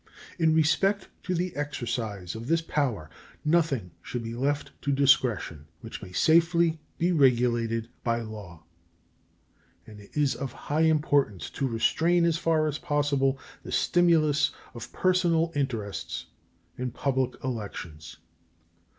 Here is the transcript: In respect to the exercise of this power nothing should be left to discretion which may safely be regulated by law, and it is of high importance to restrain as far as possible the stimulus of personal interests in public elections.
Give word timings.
In 0.39 0.55
respect 0.55 1.09
to 1.21 1.35
the 1.35 1.55
exercise 1.55 2.33
of 2.33 2.47
this 2.47 2.63
power 2.63 3.07
nothing 3.45 3.91
should 4.01 4.23
be 4.23 4.33
left 4.33 4.71
to 4.81 4.91
discretion 4.91 5.67
which 5.81 6.01
may 6.01 6.11
safely 6.11 6.79
be 6.97 7.11
regulated 7.11 7.87
by 8.03 8.21
law, 8.21 8.63
and 9.85 9.99
it 9.99 10.09
is 10.17 10.33
of 10.33 10.53
high 10.53 10.85
importance 10.89 11.51
to 11.51 11.67
restrain 11.67 12.25
as 12.25 12.39
far 12.39 12.65
as 12.67 12.79
possible 12.79 13.37
the 13.61 13.71
stimulus 13.71 14.49
of 14.73 14.91
personal 14.91 15.51
interests 15.53 16.25
in 16.79 16.89
public 16.89 17.35
elections. 17.43 18.17